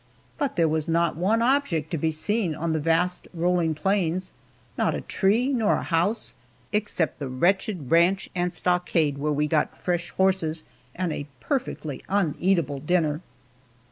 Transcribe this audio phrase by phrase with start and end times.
[0.39, 4.33] But there was not one object to be seen on the vast rolling plains
[4.75, 6.33] not a tree nor a house,
[6.73, 10.63] except the wretched ranch and stockade where we got fresh horses
[10.95, 13.21] and a perfectly uneatable dinner.